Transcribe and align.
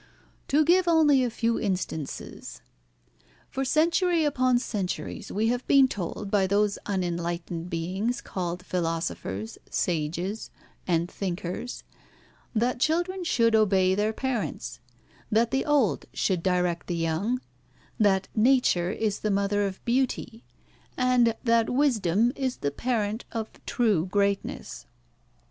To 0.47 0.65
give 0.65 0.87
only 0.87 1.23
a 1.23 1.29
few 1.29 1.59
instances. 1.59 2.61
For 3.51 3.63
centuries 3.63 4.25
upon 4.25 4.57
centuries 4.57 5.31
we 5.31 5.49
have 5.49 5.63
been 5.67 5.87
told 5.87 6.31
by 6.31 6.47
those 6.47 6.79
unenlightened 6.87 7.69
beings 7.69 8.19
called 8.19 8.65
philosophers, 8.65 9.59
sages, 9.69 10.49
and 10.87 11.07
thinkers, 11.07 11.83
that 12.55 12.79
children 12.79 13.23
should 13.23 13.53
obey 13.53 13.93
their 13.93 14.11
parents, 14.11 14.79
that 15.31 15.51
the 15.51 15.65
old 15.65 16.07
should 16.15 16.41
direct 16.41 16.87
the 16.87 16.95
young, 16.95 17.39
that 17.99 18.27
Nature 18.35 18.89
is 18.89 19.19
the 19.19 19.29
mother 19.29 19.67
of 19.67 19.85
beauty, 19.85 20.43
and 20.97 21.35
that 21.43 21.69
wisdom 21.69 22.33
is 22.35 22.57
the 22.57 22.71
parent 22.71 23.23
of 23.33 23.51
true 23.67 24.07
greatness. 24.07 24.87